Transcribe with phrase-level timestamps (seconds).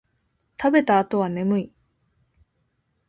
[0.59, 1.73] 食べた後は眠い